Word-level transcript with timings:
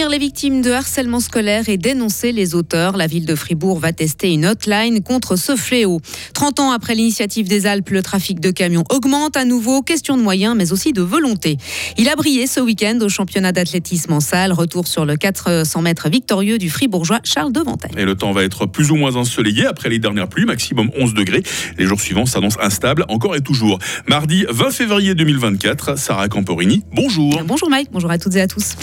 prévenir 0.00 0.18
les 0.18 0.24
victimes 0.24 0.62
de 0.62 0.70
harcèlement 0.70 1.20
scolaire 1.20 1.68
et 1.68 1.76
dénoncer 1.76 2.32
les 2.32 2.54
auteurs. 2.54 2.96
La 2.96 3.06
ville 3.06 3.26
de 3.26 3.34
Fribourg 3.34 3.78
va 3.78 3.92
tester 3.92 4.32
une 4.32 4.46
hotline 4.46 5.02
contre 5.02 5.36
ce 5.36 5.56
fléau. 5.56 6.00
30 6.32 6.60
ans 6.60 6.70
après 6.70 6.94
l'initiative 6.94 7.48
des 7.48 7.66
Alpes, 7.66 7.90
le 7.90 8.02
trafic 8.02 8.40
de 8.40 8.50
camions 8.50 8.84
augmente 8.88 9.36
à 9.36 9.44
nouveau. 9.44 9.82
Question 9.82 10.16
de 10.16 10.22
moyens, 10.22 10.54
mais 10.56 10.72
aussi 10.72 10.94
de 10.94 11.02
volonté. 11.02 11.58
Il 11.98 12.08
a 12.08 12.16
brillé 12.16 12.46
ce 12.46 12.60
week-end 12.60 12.98
au 13.02 13.10
championnat 13.10 13.52
d'athlétisme 13.52 14.14
en 14.14 14.20
salle. 14.20 14.52
Retour 14.52 14.86
sur 14.88 15.04
le 15.04 15.16
400 15.16 15.82
mètres 15.82 16.08
victorieux 16.08 16.56
du 16.56 16.70
fribourgeois 16.70 17.20
Charles 17.22 17.52
Devantel. 17.52 17.90
Et 17.98 18.06
le 18.06 18.14
temps 18.14 18.32
va 18.32 18.44
être 18.44 18.64
plus 18.64 18.90
ou 18.90 18.96
moins 18.96 19.16
ensoleillé 19.16 19.66
après 19.66 19.90
les 19.90 19.98
dernières 19.98 20.28
pluies, 20.28 20.46
maximum 20.46 20.90
11 20.98 21.12
degrés. 21.12 21.42
Les 21.76 21.84
jours 21.84 22.00
suivants 22.00 22.26
s'annoncent 22.26 22.60
instables, 22.62 23.04
encore 23.08 23.36
et 23.36 23.42
toujours. 23.42 23.78
Mardi 24.08 24.46
20 24.48 24.70
février 24.70 25.14
2024, 25.14 25.98
Sarah 25.98 26.28
Camporini, 26.28 26.84
bonjour. 26.94 27.42
Bonjour 27.44 27.68
Mike, 27.68 27.88
bonjour 27.92 28.10
à 28.10 28.16
toutes 28.16 28.36
et 28.36 28.40
à 28.40 28.46
tous. 28.46 28.76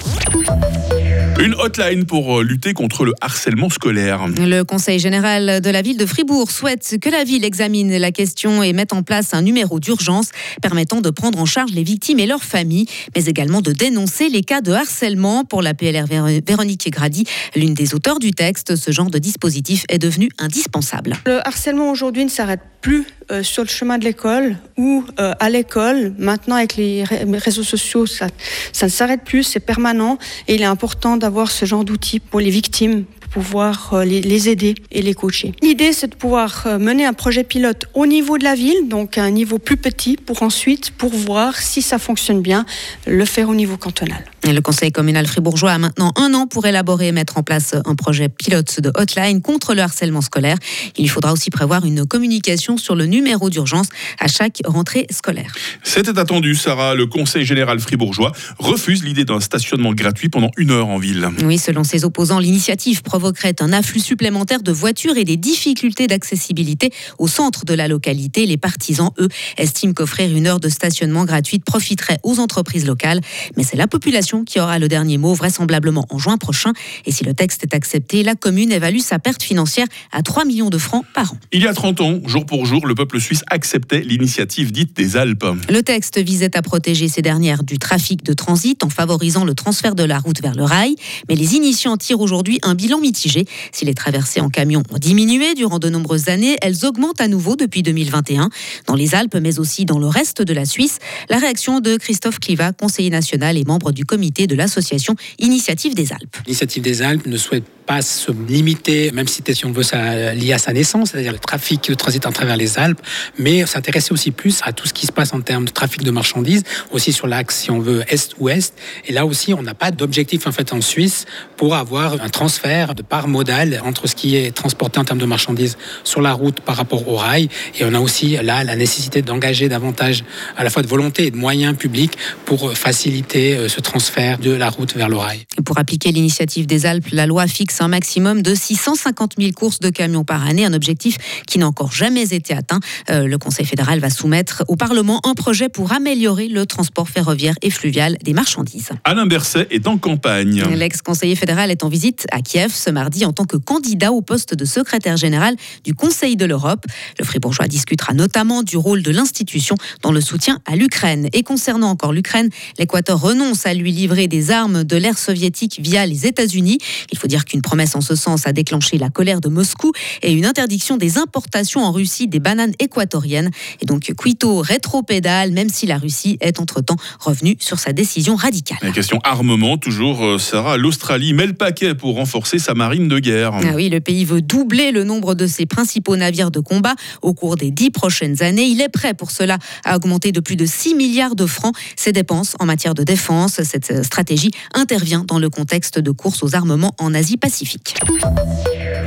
Une 1.40 1.54
hotline 1.54 2.06
pour 2.06 2.40
euh, 2.40 2.44
lutter 2.44 2.74
contre 2.74 3.06
le 3.06 3.14
harcèlement 3.22 3.70
scolaire. 3.70 4.26
Le 4.28 4.64
Conseil 4.64 4.98
général 4.98 5.62
de 5.62 5.70
la 5.70 5.84
ville 5.84 5.98
de 5.98 6.06
Fribourg 6.08 6.50
souhaite 6.50 6.98
que 7.00 7.12
la 7.12 7.24
ville 7.24 7.46
examine 7.46 7.96
la 7.96 8.12
question 8.12 8.64
et 8.64 8.74
mette 8.74 8.92
en 8.92 9.04
place 9.04 9.36
un 9.36 9.44
numéro 9.44 9.80
d'urgence 9.80 10.30
permettant 10.64 11.00
de 11.00 11.12
prendre 11.12 11.38
en 11.38 11.46
charge 11.46 11.74
les 11.74 11.84
victimes 11.84 12.18
et 12.18 12.26
leurs 12.26 12.44
familles, 12.44 12.88
mais 13.16 13.26
également 13.26 13.62
de 13.62 13.72
dénoncer 13.72 14.30
les 14.30 14.42
cas 14.42 14.62
de 14.62 14.72
harcèlement. 14.72 15.46
Pour 15.46 15.62
la 15.62 15.76
PLR 15.76 16.08
Véronique 16.08 16.90
Grady, 16.90 17.26
l'une 17.56 17.76
des 17.76 17.94
auteurs 17.94 18.18
du 18.18 18.32
texte, 18.32 18.76
ce 18.76 18.90
genre 18.90 19.12
de 19.12 19.20
dispositif 19.20 19.86
est 19.90 20.00
devenu 20.00 20.30
indispensable. 20.40 21.18
Le 21.28 21.48
harcèlement 21.48 21.92
aujourd'hui 21.92 22.26
ne 22.26 22.32
s'arrête 22.32 22.62
plus 22.82 23.06
euh, 23.32 23.44
sur 23.44 23.64
le 23.64 23.70
chemin 23.70 23.98
de 23.98 24.06
l'école 24.06 24.56
ou 24.78 25.04
euh, 25.20 25.34
à 25.40 25.50
l'école. 25.50 26.14
Maintenant, 26.18 26.56
avec 26.56 26.78
les 26.78 27.04
réseaux 27.04 27.64
sociaux, 27.64 28.06
ça, 28.06 28.28
ça 28.72 28.86
ne 28.86 28.92
s'arrête 28.92 29.24
plus, 29.24 29.44
c'est 29.44 29.60
permanent 29.60 30.18
et 30.48 30.56
il 30.56 30.62
est 30.62 30.66
important 30.66 31.18
d'avoir 31.18 31.52
ce 31.52 31.66
genre 31.66 31.84
d'outils 31.84 32.20
pour 32.20 32.40
les 32.40 32.50
victimes, 32.50 33.06
pouvoir 33.38 33.94
euh, 33.94 34.04
les, 34.04 34.50
aider 34.50 34.74
et 34.92 35.04
les 35.04 35.14
coacher. 35.14 35.52
L'idée, 35.62 35.94
c'est 35.94 36.08
de 36.08 36.16
pouvoir 36.16 36.64
euh, 36.66 36.80
mener 36.80 37.06
un 37.06 37.14
projet 37.14 37.44
pilote 37.44 37.86
au 37.94 38.08
niveau 38.08 38.40
de 38.40 38.44
la 38.44 38.56
ville, 38.56 38.88
donc 38.90 39.20
à 39.20 39.24
un 39.24 39.30
niveau 39.30 39.60
plus 39.60 39.78
petit, 39.78 40.18
pour 40.18 40.42
ensuite, 40.42 40.90
pour 40.90 41.14
voir 41.14 41.56
si 41.56 41.84
ça 41.84 42.00
fonctionne 42.00 42.42
bien, 42.42 42.66
le 43.06 43.26
faire 43.26 43.48
au 43.50 43.54
niveau 43.54 43.78
cantonal. 43.78 44.24
Le 44.54 44.62
conseil 44.62 44.92
communal 44.92 45.28
fribourgeois 45.28 45.74
a 45.74 45.78
maintenant 45.78 46.14
un 46.16 46.34
an 46.34 46.48
pour 46.48 46.66
élaborer 46.66 47.10
et 47.10 47.12
mettre 47.12 47.38
en 47.38 47.44
place 47.44 47.76
un 47.86 47.96
projet 47.96 48.30
pilote 48.30 48.80
de 48.80 48.92
hotline 48.96 49.42
contre 49.42 49.74
le 49.74 49.82
harcèlement 49.82 50.22
scolaire. 50.22 50.58
Il 50.96 51.10
faudra 51.10 51.34
aussi 51.34 51.50
prévoir 51.50 51.86
une 51.86 52.06
communication 52.06 52.78
sur 52.78 52.96
le 52.96 53.06
numéro 53.08 53.50
d'urgence 53.50 53.90
à 54.20 54.28
chaque 54.28 54.62
rentrée 54.66 55.06
scolaire. 55.12 55.54
C'était 55.84 56.18
attendu, 56.18 56.56
Sarah. 56.56 56.96
Le 56.96 57.08
conseil 57.08 57.46
général 57.46 57.80
fribourgeois 57.80 58.32
refuse 58.58 59.04
l'idée 59.04 59.26
d'un 59.26 59.42
stationnement 59.42 59.94
gratuit 59.94 60.30
pendant 60.30 60.52
une 60.56 60.72
heure 60.72 60.88
en 60.88 60.98
ville. 60.98 61.28
Oui, 61.44 61.58
selon 61.58 61.84
ses 61.84 62.06
opposants, 62.06 62.40
l'initiative 62.40 63.02
provoquerait 63.28 63.62
un 63.62 63.74
afflux 63.74 64.00
supplémentaire 64.00 64.64
de 64.64 64.72
voitures 64.72 65.18
et 65.18 65.26
des 65.26 65.36
difficultés 65.36 66.08
d'accessibilité 66.08 66.94
au 67.18 67.28
centre 67.28 67.66
de 67.66 67.74
la 67.74 67.90
localité. 67.90 68.46
Les 68.46 68.56
partisans, 68.56 69.10
eux, 69.20 69.28
estiment 69.58 69.92
qu'offrir 69.92 70.34
une 70.34 70.48
heure 70.48 70.62
de 70.62 70.70
stationnement 70.70 71.26
gratuite 71.26 71.66
profiterait 71.66 72.20
aux 72.24 72.40
entreprises 72.40 72.86
locales. 72.86 73.20
Mais 73.58 73.64
c'est 73.64 73.76
la 73.76 73.88
population 73.88 74.46
qui 74.46 74.62
aura 74.62 74.80
le 74.80 74.88
dernier 74.88 75.18
mot, 75.18 75.34
vraisemblablement 75.34 76.06
en 76.10 76.20
juin 76.20 76.38
prochain. 76.38 76.72
Et 77.06 77.12
si 77.12 77.26
le 77.26 77.34
texte 77.34 77.64
est 77.64 77.74
accepté, 77.74 78.24
la 78.24 78.36
commune 78.36 78.72
évalue 78.72 79.00
sa 79.00 79.20
perte 79.20 79.44
financière 79.44 79.88
à 80.14 80.22
3 80.22 80.46
millions 80.46 80.70
de 80.70 80.78
francs 80.78 81.04
par 81.14 81.34
an. 81.34 81.38
Il 81.52 81.62
y 81.62 81.68
a 81.68 81.74
30 81.74 82.00
ans, 82.00 82.22
jour 82.28 82.46
pour 82.46 82.66
jour, 82.66 82.88
le 82.88 82.96
peuple 82.96 83.20
suisse 83.20 83.44
acceptait 83.48 84.00
l'initiative 84.00 84.72
dite 84.72 84.96
des 84.96 85.18
Alpes. 85.18 85.44
Le 85.70 85.84
texte 85.84 86.18
visait 86.18 86.56
à 86.56 86.62
protéger 86.62 87.10
ces 87.10 87.22
dernières 87.22 87.64
du 87.64 87.78
trafic 87.78 88.24
de 88.24 88.32
transit 88.32 88.82
en 88.86 88.90
favorisant 88.90 89.44
le 89.44 89.54
transfert 89.54 89.96
de 89.96 90.04
la 90.04 90.18
route 90.18 90.42
vers 90.42 90.56
le 90.56 90.64
rail. 90.64 90.96
Mais 91.28 91.36
les 91.36 91.56
initiants 91.56 91.98
tirent 91.98 92.22
aujourd'hui 92.22 92.60
un 92.64 92.74
bilan 92.74 93.00
si 93.16 93.86
les 93.86 93.94
traversées 93.94 94.42
en 94.42 94.50
camion 94.50 94.84
ont 94.92 94.98
diminué 94.98 95.54
durant 95.54 95.80
de 95.80 95.90
nombreuses 95.90 96.30
années, 96.30 96.58
elles 96.62 96.86
augmentent 96.86 97.22
à 97.22 97.28
nouveau 97.28 97.56
depuis 97.56 97.84
2021 97.84 98.50
dans 98.86 98.96
les 98.96 99.16
Alpes, 99.16 99.38
mais 99.42 99.60
aussi 99.60 99.86
dans 99.86 100.00
le 100.00 100.08
reste 100.08 100.42
de 100.42 100.54
la 100.54 100.66
Suisse. 100.66 101.00
La 101.30 101.38
réaction 101.38 101.80
de 101.80 101.98
Christophe 101.98 102.40
Cliva, 102.40 102.74
conseiller 102.74 103.10
national 103.10 103.58
et 103.58 103.64
membre 103.64 103.92
du 103.92 104.06
comité 104.06 104.48
de 104.48 104.56
l'association 104.56 105.16
Initiative 105.40 105.96
des 105.96 106.12
Alpes. 106.12 106.38
L'initiative 106.46 106.84
des 106.84 107.02
Alpes 107.02 107.26
ne 107.26 107.38
souhaite 107.38 107.66
pas 107.88 108.02
se 108.02 108.32
limiter, 108.32 109.12
même 109.12 109.28
si 109.28 109.42
on 109.64 109.72
veut 109.72 109.84
ça 109.84 110.34
lié 110.34 110.52
à 110.52 110.58
sa 110.58 110.74
naissance, 110.74 111.12
c'est-à-dire 111.12 111.32
le 111.32 111.40
trafic 111.40 111.90
de 111.90 111.96
transit 111.96 112.26
à 112.26 112.32
travers 112.32 112.58
les 112.58 112.78
Alpes, 112.78 113.00
mais 113.40 113.66
s'intéresser 113.66 114.12
aussi 114.12 114.32
plus 114.32 114.60
à 114.64 114.74
tout 114.74 114.88
ce 114.88 114.94
qui 114.94 115.08
se 115.08 115.12
passe 115.14 115.34
en 115.34 115.40
termes 115.40 115.66
de 115.66 115.72
trafic 115.72 116.04
de 116.04 116.12
marchandises, 116.12 116.64
aussi 116.92 117.14
sur 117.14 117.28
l'axe, 117.28 117.56
si 117.56 117.72
on 117.72 117.80
veut, 117.80 118.04
est-ouest. 118.10 118.78
Et 119.06 119.14
là 119.14 119.26
aussi, 119.26 119.54
on 119.54 119.62
n'a 119.62 119.74
pas 119.74 119.92
d'objectif 119.92 120.48
en 120.48 120.52
fait 120.52 120.74
en 120.74 120.82
Suisse 120.82 121.26
pour 121.56 121.76
avoir 121.76 122.22
un 122.22 122.30
transfert 122.30 122.94
de 122.98 123.04
part 123.04 123.28
modale 123.28 123.80
entre 123.86 124.08
ce 124.08 124.16
qui 124.16 124.36
est 124.36 124.52
transporté 124.52 125.00
en 125.00 125.06
termes 125.06 125.20
de 125.20 125.26
marchandises 125.26 125.78
sur 126.04 126.22
la 126.22 126.34
route 126.34 126.60
par 126.62 126.76
rapport 126.76 127.08
au 127.08 127.16
rail. 127.16 127.48
Et 127.80 127.86
on 127.86 127.94
a 127.94 128.00
aussi 128.00 128.38
là 128.44 128.64
la 128.64 128.76
nécessité 128.76 129.22
d'engager 129.22 129.70
davantage 129.70 130.24
à 130.58 130.64
la 130.64 130.70
fois 130.70 130.82
de 130.82 130.88
volonté 130.88 131.28
et 131.28 131.32
de 131.32 131.38
moyens 131.38 131.78
publics 131.78 132.18
pour 132.46 132.74
faciliter 132.74 133.56
euh, 133.56 133.70
ce 133.70 133.80
transfert 133.80 134.40
de 134.40 134.52
la 134.52 134.70
route 134.70 134.96
vers 134.96 135.10
le 135.10 135.18
rail. 135.18 135.46
Pour 135.64 135.78
appliquer 135.78 136.12
l'initiative 136.12 136.66
des 136.66 136.86
Alpes, 136.86 137.08
la 137.12 137.28
loi 137.28 137.48
fixe 137.48 137.80
un 137.82 137.88
maximum 137.88 138.42
de 138.42 138.56
650 138.56 139.34
000 139.38 139.52
courses 139.52 139.80
de 139.80 139.90
camions 139.90 140.24
par 140.24 140.46
année, 140.46 140.66
un 140.66 140.74
objectif 140.74 141.18
qui 141.46 141.60
n'a 141.60 141.68
encore 141.68 141.92
jamais 141.92 142.34
été 142.34 142.54
atteint. 142.54 142.80
Euh, 143.12 143.28
le 143.28 143.38
Conseil 143.38 143.66
fédéral 143.66 144.00
va 144.00 144.10
soumettre 144.10 144.64
au 144.68 144.76
Parlement 144.76 145.22
un 145.24 145.36
projet 145.36 145.70
pour 145.70 145.92
améliorer 145.92 146.48
le 146.48 146.66
transport 146.66 147.10
ferroviaire 147.10 147.56
et 147.62 147.70
fluvial 147.70 148.18
des 148.24 148.34
marchandises. 148.34 148.90
Alain 149.04 149.28
Berset 149.28 149.68
est 149.70 149.86
en 149.88 149.98
campagne. 149.98 150.64
L'ex-conseiller 150.74 151.36
fédéral 151.36 151.70
est 151.70 151.84
en 151.84 151.90
visite 151.90 152.26
à 152.32 152.42
Kiev 152.42 152.74
ce 152.74 152.87
mardi 152.92 153.26
en 153.26 153.34
tant 153.34 153.46
que 153.46 153.58
candidat 153.58 154.12
au 154.12 154.22
poste 154.22 154.54
de 154.54 154.66
secrétaire 154.66 155.18
général 155.18 155.56
du 155.84 155.94
Conseil 155.94 156.36
de 156.36 156.46
l'Europe. 156.46 156.86
Le 157.20 157.26
Fribourgeois 157.26 157.68
discutera 157.68 158.14
notamment 158.14 158.64
du 158.64 158.78
rôle 158.78 159.04
de 159.04 159.12
l'institution 159.12 159.76
dans 160.02 160.12
le 160.12 160.22
soutien 160.22 160.60
à 160.66 160.76
l'Ukraine. 160.76 161.30
Et 161.34 161.44
concernant 161.44 161.90
encore 161.90 162.14
l'Ukraine, 162.14 162.50
l'Équateur 162.78 163.20
renonce 163.20 163.66
à 163.66 163.74
lui 163.74 163.92
livrer 163.92 164.28
des 164.28 164.52
armes 164.52 164.84
de 164.84 164.98
l'ère 164.98 165.18
soviétique 165.18 165.80
via 165.82 166.06
les 166.06 166.26
États-Unis. 166.26 166.80
Il 167.12 167.18
faut 167.18 167.28
dire 167.28 167.46
qu'une 167.46 167.62
promesse 167.62 167.96
en 167.96 168.02
ce 168.02 168.16
sens 168.16 168.48
a 168.48 168.54
déclenché 168.54 168.98
la 168.98 169.10
colère 169.10 169.42
de 169.42 169.50
Moscou 169.50 169.92
et 170.22 170.32
une 170.32 170.46
interdiction 170.46 170.98
des 170.98 171.18
importations 171.18 171.84
en 171.84 171.92
Russie 171.92 172.28
des 172.28 172.40
bananes 172.40 172.74
équatoriennes. 172.80 173.52
Et 173.82 173.86
donc 173.86 174.12
Quito 174.18 174.62
rétropédale, 174.62 175.52
même 175.52 175.70
si 175.70 175.86
la 175.86 175.98
Russie 175.98 176.38
est 176.42 176.60
entre-temps 176.60 176.98
revenue 177.20 177.58
sur 177.60 177.80
sa 177.80 177.94
décision 177.94 178.36
radicale. 178.36 178.78
La 178.82 178.92
question 178.92 179.20
armement, 179.24 179.78
toujours, 179.78 180.24
euh, 180.24 180.38
Sarah. 180.38 180.78
L'Australie 180.78 181.34
met 181.34 181.48
le 181.48 181.54
paquet 181.54 181.96
pour 181.96 182.16
renforcer 182.16 182.60
sa 182.60 182.74
marine 182.78 183.10
de 183.10 183.20
guerre. 183.20 183.54
Ah 183.54 183.74
oui, 183.76 183.90
le 183.90 184.00
pays 184.00 184.24
veut 184.24 184.42
doubler 184.42 184.92
le 184.92 185.04
nombre 185.04 185.36
de 185.36 185.48
ses 185.48 185.66
principaux 185.66 186.16
navires 186.16 186.52
de 186.52 186.62
combat 186.62 186.96
au 187.22 187.34
cours 187.34 187.58
des 187.58 187.72
dix 187.72 187.92
prochaines 187.92 188.42
années. 188.42 188.64
Il 188.64 188.80
est 188.80 188.90
prêt 188.90 189.14
pour 189.14 189.32
cela 189.32 189.58
à 189.84 189.98
augmenter 189.98 190.32
de 190.32 190.40
plus 190.40 190.56
de 190.56 190.66
6 190.66 190.96
milliards 190.96 191.36
de 191.36 191.46
francs 191.46 191.76
ses 191.98 192.14
dépenses 192.14 192.56
en 192.60 192.66
matière 192.66 192.94
de 192.94 193.04
défense. 193.04 193.62
Cette 193.64 194.04
stratégie 194.06 194.52
intervient 194.74 195.26
dans 195.28 195.40
le 195.40 195.50
contexte 195.50 196.00
de 196.00 196.12
course 196.12 196.44
aux 196.44 196.56
armements 196.56 196.96
en 197.00 197.14
Asie-Pacifique. 197.14 197.96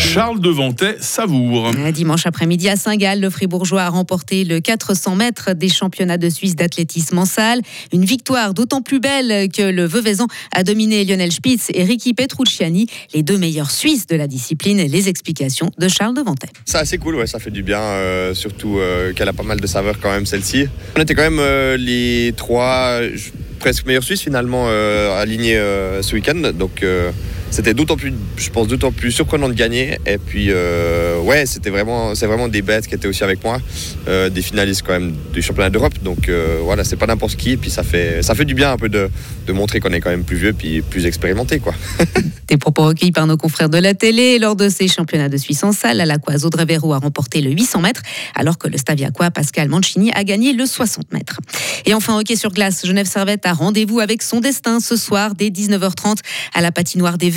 Charles 0.01 0.41
Devantet 0.41 0.97
savoure. 1.01 1.71
Dimanche 1.93 2.27
après-midi 2.27 2.69
à 2.69 2.77
Saint-Gall, 2.77 3.21
le 3.21 3.29
Fribourgeois 3.29 3.83
a 3.83 3.89
remporté 3.91 4.45
le 4.45 4.59
400 4.59 5.15
mètres 5.15 5.53
des 5.53 5.69
championnats 5.69 6.17
de 6.17 6.31
Suisse 6.31 6.57
d'athlétisme 6.57 7.19
en 7.19 7.27
salle. 7.27 7.61
Une 7.93 8.05
victoire 8.05 8.55
d'autant 8.55 8.81
plus 8.81 8.99
belle 8.99 9.49
que 9.51 9.63
le 9.63 9.85
Veuvezan 9.85 10.27
a 10.53 10.65
dominé 10.65 11.05
Lionel 11.05 11.31
Spitz 11.31 11.69
et 11.75 11.85
Ricky 11.85 12.15
Petrucciani, 12.15 12.87
les 13.15 13.23
deux 13.23 13.37
meilleurs 13.37 13.71
Suisses 13.71 14.07
de 14.07 14.17
la 14.17 14.27
discipline. 14.27 14.79
Les 14.79 15.09
explications 15.09 15.71
de 15.79 15.87
Charles 15.87 16.15
Devantet. 16.15 16.49
C'est 16.65 16.79
assez 16.79 16.99
cool, 16.99 17.17
ouais, 17.17 17.27
ça 17.27 17.39
fait 17.39 17.51
du 17.51 17.63
bien, 17.63 17.81
euh, 17.81 18.35
surtout 18.35 18.79
euh, 18.79 19.13
qu'elle 19.13 19.29
a 19.29 19.35
pas 19.35 19.43
mal 19.43 19.61
de 19.61 19.67
saveurs 19.67 20.01
quand 20.01 20.11
même 20.11 20.27
celle-ci. 20.27 20.67
On 20.97 21.03
était 21.03 21.15
quand 21.15 21.23
même 21.23 21.39
euh, 21.39 21.77
les 21.77 22.33
trois 22.37 23.01
presque 23.59 23.85
meilleurs 23.85 24.03
Suisses 24.03 24.23
finalement 24.23 24.69
alignés 25.19 25.57
ce 26.01 26.15
week-end, 26.15 26.53
donc 26.55 26.83
c'était 27.51 27.75
d'autant 27.75 27.97
plus, 27.97 28.15
je 28.37 28.51
pense, 28.51 28.69
d'autant 28.69 28.93
plus 28.93 29.13
surprenant 29.13 29.49
de 29.49 29.55
gagner. 29.55 29.99
Et 30.07 30.19
puis, 30.19 30.47
euh, 30.51 31.21
ouais, 31.21 31.47
c'était 31.47 31.71
vraiment, 31.71 32.15
c'est 32.15 32.27
vraiment 32.27 32.49
des 32.49 32.63
bêtes 32.63 32.87
qui 32.87 32.95
étaient 32.95 33.09
aussi 33.09 33.25
avec 33.25 33.43
moi, 33.45 33.61
euh, 34.09 34.31
des 34.31 34.43
finalistes 34.43 34.83
quand 34.87 34.93
même 34.93 35.15
du 35.33 35.43
championnat 35.43 35.71
d'Europe. 35.71 35.95
Donc 36.03 36.29
euh, 36.29 36.61
voilà, 36.63 36.85
c'est 36.85 36.97
pas 36.97 37.07
n'importe 37.07 37.37
qui. 37.37 37.53
Et 37.53 37.57
puis 37.57 37.71
ça 37.71 37.83
fait, 37.83 38.23
ça 38.23 38.35
fait 38.35 38.45
du 38.45 38.55
bien 38.55 38.73
un 38.73 38.77
peu 38.77 38.89
de, 38.89 39.11
de 39.47 39.53
montrer 39.53 39.81
qu'on 39.81 39.91
est 39.91 40.01
quand 40.01 40.11
même 40.11 40.25
plus 40.25 40.37
vieux 40.37 40.53
puis 40.53 40.83
plus 40.83 41.07
expérimenté, 41.07 41.59
quoi. 41.59 41.75
des 42.49 42.57
propos 42.57 42.85
recueillis 42.85 43.13
par 43.13 43.27
nos 43.27 43.37
confrères 43.37 43.69
de 43.69 43.79
la 43.79 43.95
télé 43.95 44.39
lors 44.39 44.57
de 44.57 44.69
ces 44.69 44.89
championnats 44.89 45.29
de 45.29 45.37
Suisse 45.37 45.63
en 45.63 45.73
salle. 45.73 46.01
À 46.01 46.19
quoi 46.19 46.35
Audrey 46.45 46.65
Véro 46.65 46.93
a 46.93 46.99
remporté 46.99 47.41
le 47.41 47.51
800 47.51 47.81
mètres, 47.81 48.03
alors 48.35 48.59
que 48.59 48.69
le 48.69 48.77
Staviacois 48.77 49.31
Pascal 49.31 49.69
Mancini 49.69 50.11
a 50.13 50.25
gagné 50.25 50.53
le 50.53 50.67
60 50.67 51.13
mètres. 51.13 51.41
Et 51.87 51.95
enfin, 51.95 52.19
hockey 52.19 52.37
sur 52.37 52.51
glace, 52.51 52.85
Genève 52.85 53.07
Servette 53.07 53.47
a 53.47 53.53
rendez-vous 53.53 54.01
avec 54.01 54.23
son 54.23 54.41
destin 54.41 54.81
ce 54.81 54.97
soir 54.97 55.35
dès 55.35 55.51
19h30 55.51 56.17
à 56.55 56.61
la 56.61 56.73
patinoire 56.73 57.19
des 57.19 57.31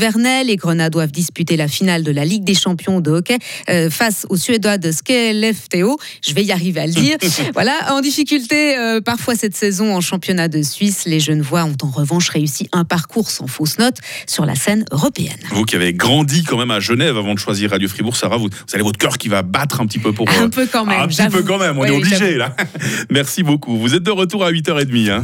Les 0.46 0.58
Grenats 0.58 0.90
doivent 0.90 1.12
disputer 1.14 1.56
la 1.56 1.70
finale 1.70 2.04
de 2.04 2.12
la 2.12 2.26
Ligue 2.26 2.44
des 2.44 2.56
champions 2.56 3.00
de 3.00 3.10
hockey 3.10 3.38
euh, 3.70 3.90
face 3.90 4.26
aux 4.30 4.36
Suédois 4.36 4.78
de 4.78 4.92
Skellefteå. 4.92 5.98
Je 6.22 6.34
vais 6.34 6.44
y 6.44 6.52
arriver 6.52 6.82
à 6.82 6.88
le 6.88 6.92
dire. 6.92 7.16
voilà, 7.54 7.94
en 7.94 8.02
difficulté 8.02 8.78
euh, 8.78 9.00
parfois 9.00 9.36
cette 9.36 9.56
saison 9.56 9.96
en 9.96 10.02
championnat 10.02 10.50
de 10.50 10.62
Suisse, 10.62 11.06
les 11.06 11.22
Genevois 11.22 11.64
ont 11.64 11.78
en 11.82 11.90
revanche 11.90 12.28
réussi 12.28 12.68
un 12.74 12.84
parcours 12.84 13.32
sans 13.32 13.48
fausse 13.48 13.80
note 13.80 13.96
sur 14.28 14.46
la 14.46 14.56
scène 14.56 14.84
européenne. 14.92 15.40
Vous 15.52 15.64
qui 15.64 15.78
avez 15.78 15.94
grandi 15.94 16.44
quand 16.44 16.58
même 16.58 16.72
à 16.72 16.82
Genève 16.82 17.16
avant 17.16 17.34
de 17.34 17.40
choisir 17.40 17.70
Radio 17.70 17.88
Fribourg, 17.88 18.18
Sarah, 18.18 18.36
vous, 18.36 18.50
vous 18.50 18.76
avez 18.76 18.84
votre 18.84 19.00
cœur 19.00 19.18
qui 19.18 19.30
va 19.30 19.42
battre 19.42 19.80
un 19.80 19.86
petit 19.86 20.00
peu 20.00 20.12
pour... 20.12 20.30
Un 20.30 20.50
peu 20.50 20.68
quand 20.70 20.86
même. 20.86 21.00
Un 21.00 21.08
petit 21.08 21.30
peu 21.30 21.44
quand 21.44 21.60
même, 21.60 21.78
on 21.78 21.86
est 21.86 21.92
obligé 21.92 22.36
là. 22.36 22.54
Merci 23.10 23.42
beaucoup. 23.42 23.78
Vous 23.78 23.96
êtes 23.96 24.04
de 24.04 24.12
retour 24.12 24.44
à 24.44 24.52
8h30. 24.52 25.12
Hein. 25.12 25.24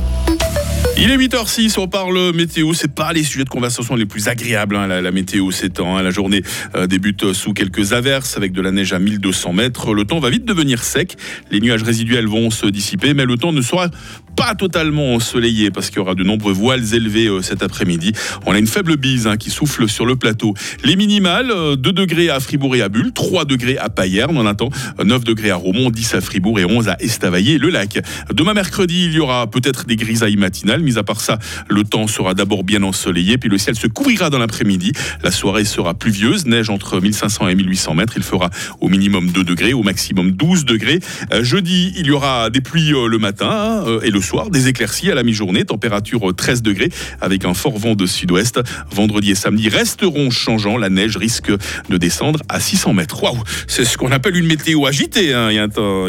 Il 1.03 1.09
est 1.09 1.17
8h06, 1.17 1.79
on 1.79 1.87
parle 1.87 2.31
météo. 2.33 2.73
C'est 2.73 2.93
pas 2.93 3.11
les 3.11 3.23
sujets 3.23 3.43
de 3.43 3.49
conversation 3.49 3.95
les 3.95 4.05
plus 4.05 4.27
agréables, 4.27 4.75
hein, 4.75 4.87
la, 4.87 5.11
météo 5.11 5.49
temps. 5.73 5.97
Hein. 5.97 6.03
La 6.03 6.11
journée 6.11 6.43
euh, 6.75 6.85
débute 6.85 7.33
sous 7.33 7.53
quelques 7.53 7.93
averses 7.93 8.37
avec 8.37 8.51
de 8.51 8.61
la 8.61 8.71
neige 8.71 8.93
à 8.93 8.99
1200 8.99 9.53
mètres. 9.53 9.93
Le 9.95 10.05
temps 10.05 10.19
va 10.19 10.29
vite 10.29 10.45
devenir 10.45 10.83
sec. 10.83 11.17
Les 11.49 11.59
nuages 11.59 11.81
résiduels 11.83 12.27
vont 12.27 12.51
se 12.51 12.67
dissiper, 12.67 13.15
mais 13.15 13.25
le 13.25 13.35
temps 13.37 13.51
ne 13.51 13.61
sera 13.61 13.89
pas 14.35 14.55
totalement 14.55 15.15
ensoleillé 15.15 15.71
parce 15.71 15.89
qu'il 15.89 15.97
y 15.97 16.01
aura 16.01 16.15
de 16.15 16.23
nombreux 16.23 16.53
voiles 16.53 16.93
élevés 16.93 17.27
euh, 17.27 17.41
cet 17.41 17.63
après-midi. 17.63 18.13
On 18.45 18.53
a 18.53 18.59
une 18.59 18.67
faible 18.67 18.95
bise 18.95 19.27
hein, 19.27 19.37
qui 19.37 19.49
souffle 19.49 19.89
sur 19.89 20.05
le 20.05 20.15
plateau. 20.15 20.53
Les 20.83 20.95
minimales, 20.95 21.47
2 21.47 21.53
euh, 21.53 21.75
degrés 21.91 22.29
à 22.29 22.39
Fribourg 22.39 22.75
et 22.75 22.81
à 22.81 22.89
Bulle, 22.89 23.11
3 23.11 23.45
degrés 23.45 23.77
à 23.77 23.89
Payerne. 23.89 24.37
On 24.37 24.45
attend 24.45 24.69
9 25.03 25.23
degrés 25.23 25.51
à 25.51 25.55
Romont, 25.55 25.89
10 25.89 26.15
à 26.15 26.21
Fribourg 26.21 26.59
et 26.59 26.65
11 26.65 26.89
à 26.89 26.97
Estavayer-le-Lac. 26.99 27.99
Demain 28.33 28.53
mercredi, 28.53 29.05
il 29.05 29.13
y 29.13 29.19
aura 29.19 29.49
peut-être 29.49 29.85
des 29.85 29.95
grisailles 29.95 30.37
matinales. 30.37 30.70
Mis 30.79 30.97
à 30.97 31.03
part 31.03 31.21
ça, 31.21 31.39
le 31.69 31.83
temps 31.83 32.07
sera 32.07 32.33
d'abord 32.33 32.63
bien 32.63 32.83
ensoleillé, 32.83 33.37
puis 33.37 33.49
le 33.49 33.57
ciel 33.57 33.75
se 33.75 33.87
couvrira 33.87 34.29
dans 34.29 34.39
l'après-midi. 34.39 34.91
La 35.23 35.31
soirée 35.31 35.65
sera 35.65 35.93
pluvieuse, 35.93 36.45
neige 36.45 36.69
entre 36.69 36.99
1500 36.99 37.49
et 37.49 37.55
1800 37.55 37.95
mètres. 37.95 38.13
Il 38.15 38.23
fera 38.23 38.49
au 38.79 38.87
minimum 38.87 39.29
2 39.31 39.43
degrés, 39.43 39.73
au 39.73 39.83
maximum 39.83 40.31
12 40.31 40.65
degrés. 40.65 40.99
Euh, 41.33 41.43
jeudi, 41.43 41.93
il 41.97 42.07
y 42.07 42.11
aura 42.11 42.49
des 42.49 42.61
pluies 42.61 42.91
le 42.91 43.17
matin 43.17 43.83
hein, 43.85 43.99
et 44.03 44.09
le 44.09 44.21
soir, 44.21 44.49
des 44.49 44.67
éclaircies 44.67 45.11
à 45.11 45.15
la 45.15 45.23
mi-journée, 45.23 45.65
température 45.65 46.33
13 46.35 46.61
degrés 46.61 46.89
avec 47.19 47.45
un 47.45 47.53
fort 47.53 47.77
vent 47.77 47.95
de 47.95 48.05
sud-ouest. 48.05 48.59
Vendredi 48.91 49.31
et 49.31 49.35
samedi 49.35 49.69
resteront 49.69 50.29
changeants. 50.29 50.77
La 50.77 50.89
neige 50.89 51.17
risque 51.17 51.51
de 51.89 51.97
descendre 51.97 52.39
à 52.49 52.59
600 52.59 52.93
mètres. 52.93 53.23
Waouh, 53.23 53.37
c'est 53.67 53.85
ce 53.85 53.97
qu'on 53.97 54.11
appelle 54.11 54.35
une 54.35 54.47
météo 54.47 54.85
agitée. 54.85 55.33
Hein. 55.33 55.49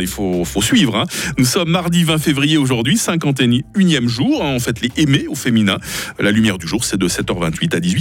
Il, 0.01 0.07
faut, 0.07 0.45
faut 0.45 0.63
suivre. 0.63 0.97
Hein. 0.97 1.05
Nous 1.39 1.45
sommes 1.45 1.71
mardi 1.71 2.05
20 2.05 2.19
février 2.19 2.57
aujourd'hui, 2.57 2.97
51e 2.97 4.09
jour. 4.09 4.43
En 4.55 4.61
fait, 4.61 4.81
les 4.81 4.91
aimés 4.97 5.27
au 5.29 5.35
féminin. 5.35 5.79
La 6.19 6.31
lumière 6.31 6.59
du 6.59 6.67
jour, 6.67 6.85
c'est 6.85 6.97
de 6.97 7.09
7h28 7.09 7.77
à 7.77 7.81
18h. 7.81 8.01